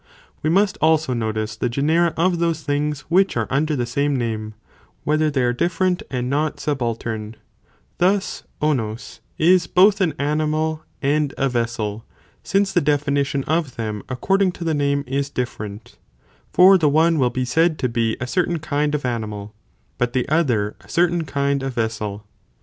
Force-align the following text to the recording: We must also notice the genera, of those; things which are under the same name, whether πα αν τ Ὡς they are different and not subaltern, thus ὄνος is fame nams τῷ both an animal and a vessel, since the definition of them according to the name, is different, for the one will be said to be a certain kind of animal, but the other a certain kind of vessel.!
We 0.41 0.49
must 0.49 0.79
also 0.81 1.13
notice 1.13 1.55
the 1.55 1.69
genera, 1.69 2.11
of 2.17 2.39
those; 2.39 2.63
things 2.63 3.01
which 3.01 3.37
are 3.37 3.45
under 3.51 3.75
the 3.75 3.85
same 3.85 4.15
name, 4.15 4.55
whether 5.03 5.25
πα 5.25 5.27
αν 5.27 5.29
τ 5.29 5.29
Ὡς 5.29 5.33
they 5.35 5.43
are 5.43 5.53
different 5.53 6.03
and 6.09 6.27
not 6.27 6.59
subaltern, 6.59 7.35
thus 7.99 8.41
ὄνος 8.63 9.19
is 9.37 9.67
fame 9.67 9.69
nams 9.69 9.69
τῷ 9.69 9.73
both 9.75 10.01
an 10.01 10.13
animal 10.17 10.83
and 11.03 11.35
a 11.37 11.47
vessel, 11.47 12.03
since 12.41 12.73
the 12.73 12.81
definition 12.81 13.43
of 13.43 13.75
them 13.75 14.01
according 14.09 14.51
to 14.53 14.63
the 14.63 14.73
name, 14.73 15.03
is 15.05 15.29
different, 15.29 15.99
for 16.51 16.79
the 16.79 16.89
one 16.89 17.19
will 17.19 17.29
be 17.29 17.45
said 17.45 17.77
to 17.77 17.87
be 17.87 18.17
a 18.19 18.25
certain 18.25 18.57
kind 18.57 18.95
of 18.95 19.05
animal, 19.05 19.53
but 19.99 20.13
the 20.13 20.27
other 20.29 20.75
a 20.81 20.89
certain 20.89 21.25
kind 21.25 21.61
of 21.61 21.75
vessel.! 21.75 22.25